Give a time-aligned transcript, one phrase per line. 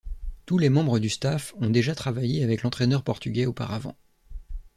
[0.47, 3.95] Tous les membres du staff ont déjà travaillé avec l'entraîneur portugais auparavant.